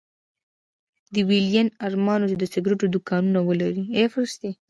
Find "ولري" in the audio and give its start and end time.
3.43-3.83